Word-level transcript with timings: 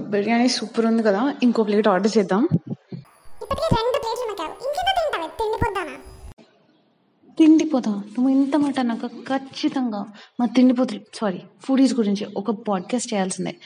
Biryani 0.00 0.48
super 0.48 0.86
ఉంది 0.86 1.02
కదా 1.02 1.34
ఇంకో 1.42 1.62
ప్లేట్ 1.62 1.88
ఆర్డర్ 1.88 2.18
చేద్దాం. 2.18 2.48
తిండిపోతా 7.38 7.90
నువ్వు 7.90 8.28
ఇంత 8.28 8.56
మాట 8.56 8.80
అన్నాక 8.80 9.06
ఖచ్చితంగా. 9.06 10.06
మా 10.40 10.46
తిండిపోతులు 10.46 11.00
సారీ 11.14 11.42
ఫుడీస్ 11.60 11.94
గురించి 11.94 12.26
ఒక 12.36 12.50
పాడ్కాస్ట్ 12.50 13.14
చేయాల్సిందే. 13.14 13.56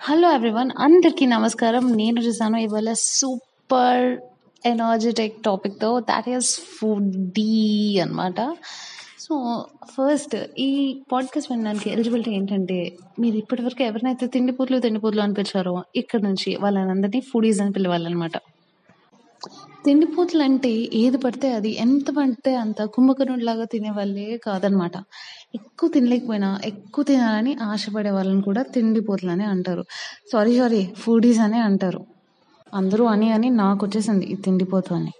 హలో 0.00 0.32
ఎవ్రీవన్ 0.32 0.70
అందరికీ 0.78 1.26
నమస్కారం. 1.26 1.96
నేను 1.96 2.20
చూసాను 2.20 2.56
ఇవాళ 2.56 2.92
సూపర్ 2.92 4.18
ఎనర్జెటిక్ 4.66 5.42
టాపిక్తో 5.42 6.00
దాట్ 6.00 6.28
ఈస్ 6.28 6.60
ఫుడీ 6.60 7.98
అనమాట 8.00 8.40
సో 9.28 9.64
ఫస్ట్ 9.84 10.36
ఈ 10.58 11.00
పాడ్కాస్ట్ 11.12 11.52
వినడానికి 11.52 11.90
ఎలిజిబిలిటీ 11.90 12.30
ఏంటంటే 12.30 12.92
మీరు 13.20 13.36
ఇప్పటివరకు 13.36 13.82
ఎవరినైతే 13.82 14.26
తిండిపోతులు 14.26 14.78
తిండిపోతులు 14.78 15.22
అనిపించారో 15.22 15.82
ఇక్కడ 15.96 16.20
నుంచి 16.20 16.56
వాళ్ళని 16.56 17.20
ఫుడీస్ 17.20 17.60
అని 17.60 17.72
పిలవాలన్నమాట. 17.72 18.32
తిండిపోతులు 19.84 20.42
అంటే 20.42 20.88
ఏది 20.94 21.16
పడితే 21.16 21.52
అది 21.52 21.76
ఎంత 21.78 22.10
పడితే 22.18 22.54
అంత 22.54 22.84
కుంభకర్ణుడిలాగా 22.84 23.64
తినే 23.64 23.90
వాళ్ళే 23.90 24.36
కాదనమాట 24.36 24.92
ఎక్కువ 25.54 25.88
తినలేకపోయినా 25.88 26.60
ఎక్కువ 26.64 27.04
తినాలని 27.04 27.54
ఆశపడే 27.54 28.10
వాళ్ళని 28.10 28.42
కూడా 28.42 28.62
తిండిపోతులు 28.62 29.30
అని 29.30 29.44
అంటారు. 29.44 29.84
సారీ 30.32 30.58
సారీ 30.58 30.90
ఫుడీస్ 30.96 31.38
అనే 31.38 31.58
అంటారు. 31.58 32.04
అందరూ 32.74 33.04
అని 33.04 33.32
అని 33.32 33.50
నాకు 33.50 33.86
వచ్చేసింది 33.86 34.24
ఈ 34.24 34.34
తిండిపోతు 34.34 34.94
అని. 34.94 35.12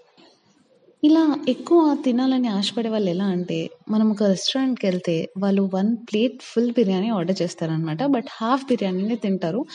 ఇలా 1.03 1.35
ఎక్కువ 1.49 1.97
తినాలని 2.05 2.47
ఆశపడే 2.47 2.89
వాళ్ళు 2.89 3.09
ఎలా 3.09 3.25
అంటే 3.25 3.69
మనం 3.89 4.11
ఒక 4.11 4.23
రెస్టారెంట్కి 4.23 4.87
వెళ్తే 4.87 5.29
వాళ్ళు 5.39 5.69
one 5.73 5.95
plate 5.97 6.37
full 6.43 6.71
biryani 6.71 7.09
order 7.09 7.41
చేస్తారనమాట 7.41 8.03
బట్ 8.05 8.25
హాఫ్ 8.41 8.63
బిర్యానీనే 8.65 9.15
తింటారు. 9.15 9.65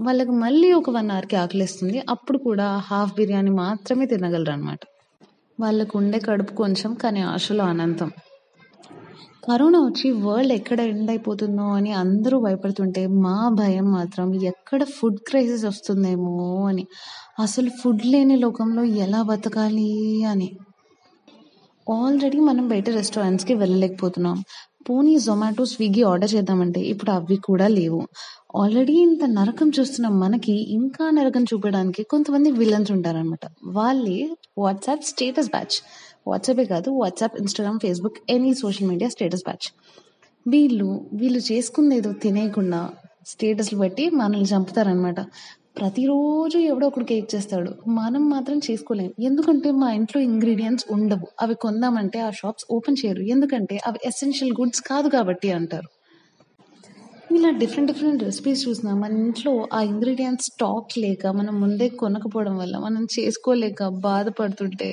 వాళ్ళకి 0.00 0.30
మళ్ళీ 0.30 0.72
ఒక 0.72 0.90
వన్ 0.90 1.10
అవర్కి 1.10 1.36
ఆకలిస్తుంది. 1.36 2.02
అప్పుడు 2.08 2.38
కూడా 2.38 2.76
హాఫ్ 2.86 3.14
బిర్యానీ 3.14 3.50
మాత్రమే 3.50 4.06
తినగలరు 4.06 4.50
అనమాట 4.50 4.78
వాళ్ళకు 5.60 5.98
ఉండే 5.98 6.18
కడుపు 6.18 6.54
కొంచెం 6.54 6.94
కానీ 6.94 7.20
ఆశలో 7.20 7.64
అనంతం. 7.64 8.10
కరోనా 9.48 9.78
వచ్చి 9.78 10.10
వరల్డ్ 10.10 10.52
ఎక్కడ 10.52 10.80
ఎండ్ 10.80 11.10
అయిపోతుందో 11.10 11.62
అని 11.62 11.92
అందరూ 11.92 12.40
భయపడుతుంటే 12.40 13.06
మా 13.06 13.48
భయం 13.54 13.92
మాత్రం 13.92 14.34
ఎక్కడ 14.42 14.84
ఫుడ్ 14.84 15.18
క్రైసిస్ 15.28 15.64
వస్తుందేమో 15.64 16.66
అని. 16.66 16.86
అసలు 17.38 17.70
ఫుడ్ 17.82 18.06
లేని 18.06 18.36
లోకంలో 18.36 18.84
ఎలా 18.84 19.22
బతకాలి 19.22 19.90
అని. 20.24 20.50
ఆల్రెడీ 21.86 22.38
మనం 22.40 22.64
బయట 22.68 22.88
రెస్టారెంట్స్కి 22.90 23.54
వెళ్ళలేకపోతున్నాం. 23.54 24.36
పోనీ 24.88 25.14
జొమాటో 25.18 25.64
స్విగ్గీ 25.64 26.02
ఆర్డర్ 26.02 26.32
చేద్దామంటే 26.34 26.80
ఇప్పుడు 26.80 27.10
అవి 27.10 27.36
కూడా 27.44 27.66
లేవు. 27.68 28.00
ఆల్రెడీ 28.56 28.94
ఇంత 28.98 29.24
నరకం 29.30 29.68
చూస్తున్న 29.68 30.08
మనకి 30.22 30.54
ఇంకా 30.70 31.04
నరకం 31.10 31.42
చూపడానికి 31.42 32.02
కొంతమంది 32.02 32.50
విలన్స్ 32.50 32.92
ఉంటారనమాట 32.92 33.44
వాళ్ళే 33.76 34.18
వాట్సాప్ 34.58 35.04
స్టేటస్ 35.04 35.48
బ్యాచ్ 35.48 35.76
వాట్సాపే 36.26 36.64
కాదు 36.64 36.90
WhatsApp 36.92 37.36
Instagram 37.40 37.80
Facebook 37.80 38.18
any 38.30 38.52
social 38.54 38.88
media 38.88 39.08
status 39.08 39.44
batch 39.44 39.68
వీళ్ళు 40.46 40.88
వీళ్ళు 41.12 41.40
చేసుకుంది 41.50 41.96
ఏదో 41.96 42.12
తినేయకుండా 42.22 42.80
స్టేటస్లు 43.26 43.78
బట్టి 43.78 44.10
మనల్ని 44.10 44.48
చంపుతారనమాట 44.48 45.20
ప్రతిరోజు 45.76 46.58
ఎవడో 46.58 46.86
ఒకడు 46.86 47.04
కేక్ 47.04 47.34
చేస్తాడు. 47.34 47.70
మనం 47.88 48.28
మాత్రం 48.30 48.58
చేసుకోలేం. 48.58 49.12
ఎందుకంటే 49.20 49.70
మా 49.70 49.92
ఇంట్లో 49.92 50.22
ఇంగ్రీడియంట్స్ 50.22 50.86
ఉండవు. 50.90 51.26
అవి 51.40 51.54
కొందామంటే 51.54 52.20
ఆ 52.20 52.30
షాప్స్ 52.30 52.66
ఓపెన్ 52.70 52.96
చేయరు. 53.06 53.22
ఎందుకంటే 53.22 53.80
అవి 53.86 53.98
ఎసెన్షియల్ 54.04 54.52
గుడ్స్ 54.60 54.80
కాదు 54.80 55.08
కాబట్టి 55.08 55.50
అంటారు. 55.50 55.88
ఇలా 57.32 57.50
డిఫరెంట్ 57.50 57.92
డిఫరెంట్ 57.92 58.22
రెసిపీస్ 58.22 58.68
చూసినా. 58.68 58.94
మన 58.94 59.12
ఇంట్లో 59.12 59.68
ఆ 59.72 59.82
ఇంగ్రీడియంట్స్ 59.82 60.46
స్టాక్ 60.46 60.98
లేక 60.98 61.26
మనం 61.26 61.60
ముందే 61.60 61.88
కొనకపోవడం 61.88 62.56
వల్ల 62.56 62.78
మనం 62.78 63.06
చేసుకోలేక 63.18 63.88
బాధపడుతుంటే 63.88 64.90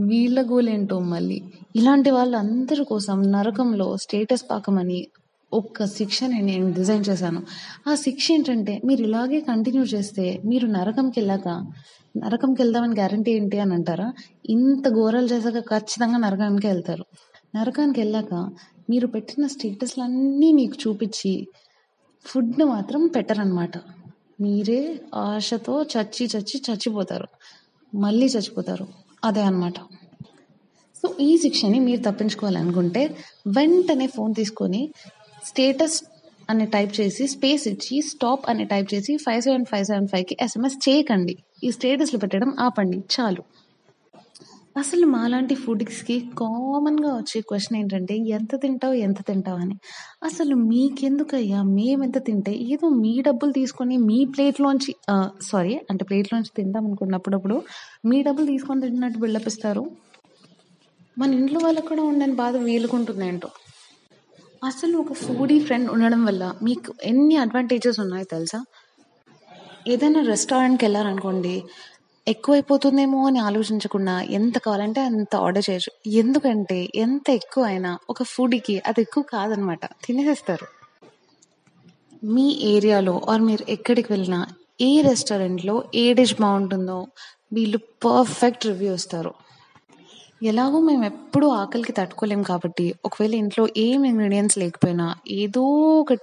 వీళ్ళ 0.00 0.42
గోలేంటో 0.42 0.98
మళ్ళీ. 0.98 1.42
ఇలాంటి 1.76 2.10
వాళ్ళందరి 2.10 2.84
కోసం 2.84 3.22
నరకంలో 3.32 3.96
స్టేటస్ 3.96 4.44
పాకమని 4.50 5.06
ఒక్క 5.54 5.86
శిక్షని 5.86 6.42
నేను 6.42 6.72
డిజైన్ 6.72 7.04
చేశాను. 7.08 7.40
ఆ 7.88 7.94
శిక్ష 7.94 8.30
ఏంటంటే 8.30 8.80
మీరు 8.84 9.02
ఇలాగే 9.02 9.40
కంటిన్యూ 9.40 9.84
చేస్తే 9.84 10.24
మీరు 10.44 10.66
నరకంకి 10.66 11.20
వెళ్ళాక 11.20 11.48
నరకంకి 12.16 12.62
వెళ్దామని 12.62 12.94
గ్యారంటీ 12.94 13.30
ఏంటి 13.30 13.58
అని 13.58 13.74
అంటారా? 13.74 14.12
ఇంత 14.50 14.88
ఘోరాలు 14.88 15.26
చేశాక 15.26 15.58
ఖచ్చితంగా 15.58 16.18
నరకానికి 16.18 16.66
వెళ్తారు. 16.66 17.04
నరకానికి 17.56 18.00
వెళ్ళాక 18.00 18.34
మీరు 18.90 19.06
పెట్టిన 19.06 19.46
స్టేటస్లన్నీ 19.46 20.52
మీకు 20.52 20.76
చూపించి 20.88 21.48
ఫుడ్ని 22.26 22.64
మాత్రం 22.64 23.06
పెట్టరనమాట 23.06 23.76
మీరే 24.40 24.80
ఆశతో 25.14 25.74
చచ్చి 25.82 26.24
చచ్చి 26.36 26.62
చచ్చిపోతారు. 26.70 27.28
మళ్ళీ 27.94 28.26
చచ్చిపోతారు. 28.26 28.86
అదే 29.24 29.42
అన్నమాట. 29.42 29.74
సో 31.00 31.16
ఈ 31.20 31.38
శిక్షని 31.38 31.78
మీరు 31.78 32.00
తప్పించుకోవాలనుకుంటే 32.00 33.02
వెంటనే 33.46 34.06
ఫోన్ 34.06 34.34
తీసుకొని 34.34 34.82
స్టేటస్ 35.44 36.04
అని 36.50 36.66
టైప్ 36.66 37.00
చేసి 37.00 37.26
స్పేస్ 37.26 37.68
ఇచ్చి 37.68 38.02
స్టాప్ 38.02 38.50
అని 38.50 38.64
టైప్ 38.64 38.94
చేసి 38.94 39.16
ఫైవ్ 39.16 39.42
సెవెన్ 39.42 39.64
ఫైవ్ 39.64 39.84
సెవెన్ 39.84 40.08
ఫైవ్కి 40.08 40.36
ఎస్ఎంఎస్ 40.40 40.88
చేయకండి. 40.88 41.34
ఈ 41.64 41.70
స్టేటస్లు 41.70 42.18
పెట్టడం 42.18 42.54
ఆపండి. 42.60 42.98
చాలు. 43.14 43.42
అసలు 44.76 45.06
మాలాంటి 45.06 45.54
ఫుడ్స్కి 45.54 46.20
కామన్గా 46.20 47.16
వచ్చే 47.16 47.40
క్వశ్చన్ 47.40 47.76
ఏంటంటే 47.78 48.16
ఎంత 48.16 48.54
తింటావు 48.62 48.94
ఎంత 48.94 49.20
తింటావు 49.20 49.56
అని. 49.56 49.76
అసలు 50.22 50.54
మీకెందుకయ్యా? 50.54 51.62
మేమెంత 51.62 52.18
తింటే 52.26 52.52
ఏదో 52.52 52.88
మీ 52.88 53.20
డబ్బులు 53.20 53.52
తీసుకొని 53.52 53.96
మీ 53.96 54.24
ప్లేట్లోంచి 54.24 54.94
సారీ 55.42 55.80
అంటే 55.90 56.04
ప్లేట్లోంచి 56.04 56.52
తింటాం 56.56 56.86
అనుకున్నప్పుడప్పుడు 56.86 57.62
మీ 58.06 58.22
డబ్బులు 58.22 58.46
తీసుకొని 58.46 58.80
తింటున్నట్టు 58.80 59.18
బిల్డప్ 59.18 59.48
ఇస్తారు 59.48 59.84
మన 61.18 61.32
ఇంట్లో 61.34 61.60
వాళ్ళకు 61.64 61.88
కూడా 61.88 62.02
ఉండని 62.02 62.32
బాధ 62.32 62.56
వీలుకుంటుంది 62.56 63.26
ఏంటో 63.26 63.50
అసలు 64.64 64.98
ఒక 64.98 65.12
ఫుడీ 65.12 65.60
ఫ్రెండ్ 65.60 65.90
ఉండడం 65.90 66.24
వల్ల 66.24 66.54
మీకు 66.62 66.94
ఎన్ని 67.02 67.36
అడ్వాంటేజెస్ 67.36 68.00
ఉన్నాయో 68.00 68.24
తెలుసా? 68.24 68.64
ఏదైనా 69.88 70.20
రెస్టారెంట్కి 70.20 70.84
వెళ్ళారనుకోండి 70.84 71.62
ఎక్కువైపోతుందేమో 72.26 73.26
అని 73.26 73.38
ఆలోచించకుండా 73.38 74.22
ఎంత 74.22 74.58
కావాలంటే 74.58 75.00
అంత 75.00 75.36
ఆర్డర్ 75.36 75.70
చేయొచ్చు. 75.70 75.92
ఎందుకంటే 76.06 76.88
ఎంత 76.94 77.30
ఎక్కువ 77.30 77.64
అయినా 77.64 77.98
ఒక 78.10 78.22
ఫుడ్కి 78.22 78.82
అది 78.86 79.00
ఎక్కువ 79.00 79.22
కాదనమాట. 79.22 79.86
తినేసేస్తారు. 79.86 80.66
మీ 82.24 82.58
ఏరియాలో 82.62 83.22
ఆర్ 83.28 83.42
మీరు 83.42 83.70
ఎక్కడికి 83.70 84.12
వెళ్ళినా 84.12 84.46
ఏ 84.80 85.00
రెస్టారెంట్లో 85.00 85.84
ఏ 85.94 86.12
డిష్ 86.12 86.36
బాగుంటుందో 86.40 87.06
వీళ్ళు 87.52 87.78
పర్ఫెక్ట్ 87.78 88.66
రివ్యూ 88.66 88.94
ఇస్తారు. 88.94 89.34
ఎలాగో 90.44 90.80
మేము 90.80 91.04
ఎప్పుడూ 91.04 91.48
ఆకలికి 91.48 91.92
తట్టుకోలేం 91.92 92.42
కాబట్టి 92.42 92.94
ఒకవేళ 93.04 93.34
ఇంట్లో 93.34 93.68
ఏం 93.76 94.04
ఇంగ్రీడియంట్స్ 94.04 94.58
లేకపోయినా 94.58 95.14
ఏదో 95.30 95.62
ఒక 96.02 96.16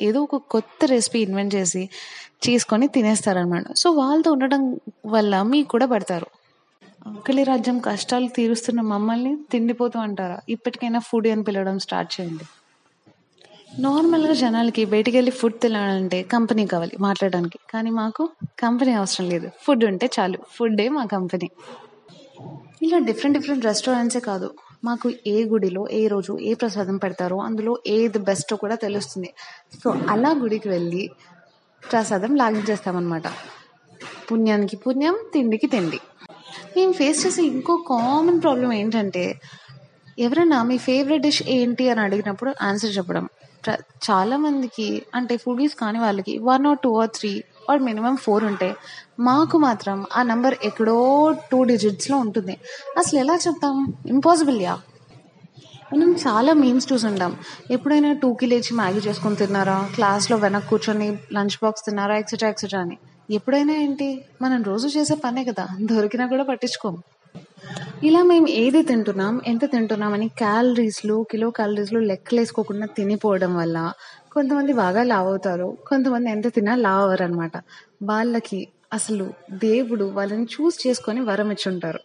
ఏదో 0.00 0.20
ఒక 0.22 0.36
కొత్త 0.36 0.86
రెసిపీ 0.86 1.20
ఇన్వెంట్ 1.20 1.54
చేసి 1.54 1.82
చేసుకొని 2.48 2.86
తినేస్తారనమాట. 2.86 3.64
సో 3.72 3.90
వాళ్ళతో 3.90 4.32
ఉండడం 4.32 4.80
వల్ల 5.06 5.42
మీకు 5.42 5.68
కూడా 5.68 5.86
పడతారు. 5.86 6.26
ఆకలి 7.08 7.42
రాజ్యం 7.42 7.78
కష్టాలు 7.78 8.28
తీరుస్తున్న 8.28 8.80
మమ్మల్ని 8.80 9.36
తిండిపోతూ 9.52 9.98
అంటారా? 10.00 10.38
ఇప్పటికైనా 10.48 10.98
ఫుడ్ 10.98 11.28
అని 11.28 11.42
పిలవడం 11.42 11.78
స్టార్ట్ 11.78 12.20
చేయండి. 12.20 12.44
నార్మల్గా 13.80 14.32
జనాలకి 14.32 14.84
బయటికి 14.84 15.16
వెళ్ళి 15.16 15.30
ఫుడ్ 15.30 15.60
తినాలంటే 15.60 16.22
కంపెనీ 16.22 16.66
కావాలి 16.66 16.96
మాట్లాడడానికి. 17.00 17.58
కానీ 17.70 17.90
మాకు 17.90 18.28
కంపెనీ 18.58 18.92
అవసరం 18.92 19.28
లేదు. 19.28 19.50
ఫుడ్ 19.62 19.84
ఉంటే 19.84 20.10
చాలు. 20.18 20.38
ఫుడ్డే 20.50 20.88
మా 20.88 21.04
కంపెనీ 21.04 21.50
ఇలా 22.82 22.98
డిఫరెంట్ 22.98 23.38
డిఫరెంట్ 23.38 23.64
రెస్టారెంట్సే 23.64 24.20
కాదు. 24.20 24.54
మాకు 24.84 25.12
ఏ 25.26 25.44
గుడిలో 25.44 25.88
ఏ 25.90 26.06
రోజు 26.06 26.38
ఏ 26.38 26.54
ప్రసాదం 26.54 26.96
పెడతారో 26.96 27.38
అందులో 27.38 27.78
ఏది 27.86 28.18
బెస్టో 28.18 28.56
కూడా 28.56 28.74
తెలుస్తుంది. 28.74 29.34
సో 29.84 29.94
అలా 30.08 30.30
గుడికి 30.30 30.68
వెళ్ళి 30.68 31.10
ప్రసాదం 31.92 32.36
లాగించేస్తామన్నమాట. 32.36 33.22
పుణ్యానికి 34.32 34.76
పుణ్యం 34.76 35.18
తిండికి 35.34 35.66
తిండి. 35.66 35.98
మేము 36.76 36.92
ఫేస్ 36.92 37.26
చేసే 37.26 37.42
ఇంకో 37.42 37.76
కామన్ 37.76 38.42
ప్రాబ్లం 38.42 38.72
ఏంటంటే 38.72 39.40
ఎవరైనా 40.18 40.62
మీ 40.62 40.78
ఫేవరెట్ 40.78 41.22
డిష్ 41.22 41.42
ఏంటి 41.46 41.90
అని 41.90 42.00
అడిగినప్పుడు 42.00 42.54
ఆన్సర్ 42.62 42.96
చెప్పడం. 42.96 43.28
ప్ర- 43.66 44.10
చాలా 44.10 44.36
మందికి 44.36 45.02
అంటే 45.14 45.36
ఫుడీస్ 45.36 45.74
కాని 45.74 45.98
వాళ్ళకి 45.98 46.38
one 46.38 46.66
or 46.66 46.78
two 46.78 47.00
or 47.00 47.10
three 47.10 47.42
or 47.70 47.82
minimum 47.82 48.16
four 48.16 48.44
ఉంటాయి 48.44 48.74
మాకు 49.20 49.58
మాత్రం 49.58 50.06
ఆ 50.16 50.22
నంబర్ 50.22 50.54
ఎక్కడో 50.64 51.34
టూ 51.52 51.64
డిజిట్స్లో 51.64 52.16
ఉంటుంది. 52.18 52.56
అసలు 52.98 53.18
ఎలా 53.18 53.34
చెప్తాం? 53.34 53.94
ఇంపాసిబుల్ 54.06 54.60
యా. 54.60 54.78
మనం 55.92 56.12
చాలా 56.12 56.52
మీమ్స్ 56.52 56.92
చూసుంటాం. 56.92 57.36
ఎప్పుడైనా 57.70 58.12
టూకి 58.12 58.46
లేచి 58.46 58.74
మ్యాగీ 58.74 58.98
చేసుకొని 58.98 59.36
తిన్నారా? 59.36 59.88
క్లాస్లో 59.94 60.36
వెనక్కి 60.36 60.70
కూర్చొని 60.70 61.18
లంచ్ 61.32 61.58
బాక్స్ 61.62 61.84
తిన్నారా? 61.84 62.16
ఎక్సెట్రా 62.16 62.48
ఎక్సెట్రా 62.48 62.80
అని. 62.80 62.98
ఎప్పుడైనా 63.30 63.72
ఏంటి? 63.72 64.24
మనం 64.42 64.62
రోజు 64.62 64.88
చేసే 64.88 65.14
పనే 65.14 65.44
కదా. 65.44 65.66
దొరికినా 65.82 66.26
కూడా 66.26 66.44
పట్టించుకోం. 66.44 67.02
ఇలా 68.02 68.22
మేము 68.22 68.48
ఏది 68.48 68.82
తింటున్నాం 68.82 69.40
ఎంత 69.46 69.64
తింటున్నాం 69.64 70.12
అని 70.12 70.28
క్యాలరీస్లు 70.28 71.26
కిలో 71.30 71.50
క్యాలరీస్లు 71.50 71.98
లెక్కలేసుకోకుండా 71.98 72.86
తినిపోవడం 72.86 73.56
వల్ల 73.56 73.92
కొంతమంది 74.32 74.72
బాగా 74.72 75.02
లావ్ 75.02 75.26
అవుతారు 75.26 75.78
కొంతమంది 75.88 76.30
ఎంత 76.30 76.46
తిన్నా 76.54 76.74
లావ్ 76.76 77.02
అవ్వరు 77.02 77.24
అనమాట 77.24 77.56
వాళ్ళకి 78.02 78.60
అసలు 78.92 79.26
దేవుడు 79.66 80.04
వాళ్ళని 80.04 80.46
చూస్ 80.54 80.86
చేసుకొని 80.86 81.20
వరం 81.20 81.50
ఇచ్చి 81.50 81.68
ఉంటారు 81.72 82.00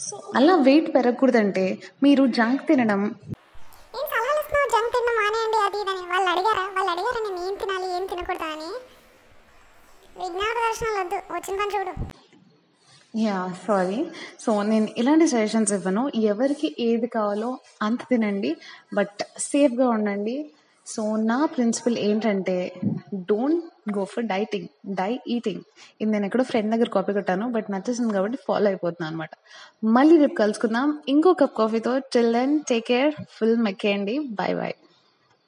సో 0.00 0.16
అలా 0.36 0.54
వెయిట్ 0.54 0.94
పెరగకూడదంటే 0.94 1.64
మీరు 2.02 2.26
జంక్ 2.38 2.66
తినడం. 2.68 3.00
ఏం 3.98 4.04
సలహాలు 4.12 4.40
ఇస్తున్నావు 4.40 4.68
జంక్ 4.74 4.92
తిన్న 4.96 5.10
మానేయండి 5.18 5.58
అది 5.66 5.78
ఇదని. 5.82 6.04
వాళ్ళు 6.12 6.28
అడిగారా? 6.32 6.64
వాళ్ళు 6.76 6.90
అడిగారా 6.94 7.20
నేను 7.26 7.40
ఏం 7.48 7.54
తినాలి 7.62 7.86
ఏం 7.96 8.06
తినకూడదా 8.06 8.48
అని? 8.54 8.70
విజ్ఞాన 10.20 10.54
దర్శనాలు 10.66 10.98
వద్దు 11.00 11.18
వచ్చిన 11.34 11.56
పని 11.60 11.72
చూడు. 11.76 11.94
యా 13.18 13.36
సారీ 13.66 13.98
సో 14.44 14.62
నేను 14.62 14.88
ఇలాంటి 14.96 15.26
సజెషన్స్ 15.26 15.72
ఇవ్వను. 15.72 16.02
ఎవరికి 16.32 16.68
ఏది 16.78 17.06
కావాలో 17.06 17.50
అంత 17.82 18.00
తినండి 18.10 18.50
బట్ 18.94 19.20
సేఫ్గా 19.50 19.88
ఉండండి. 19.88 20.36
సో 20.88 21.16
నా 21.16 21.44
ప్రిన్సిపల్ 21.44 21.98
ఏంటంటే 21.98 22.56
don't 23.14 23.64
go 23.92 24.04
for 24.04 24.24
dieting 24.24 24.68
die 24.94 25.20
eating 25.28 25.62
ఇది 26.00 26.10
నేను 26.10 26.26
ఎక్కడో 26.26 26.44
ఫ్రెండ్ 26.44 26.70
దగ్గర 26.74 26.88
కాపీ 26.88 27.12
కొట్టాను 27.12 27.46
బట్ 27.48 27.70
నచ్చేసింది 27.70 28.12
కాబట్టి 28.12 28.38
ఫాలో 28.46 28.66
అయిపోతున్నాను 28.66 29.12
అనమాట 29.12 29.30
మళ్ళీ 29.84 30.18
రేపు 30.18 30.34
కలుసుకుందాం. 30.34 31.02
ఇంకో 31.08 31.32
cup 31.32 31.56
కాఫీతో 31.58 31.98
till 32.12 32.32
then 32.32 32.60
take 32.68 32.86
care 32.86 33.14
full 33.30 33.56
మెక్కేయండి 33.56 34.18
bye 34.18 34.54
bye 34.54 34.74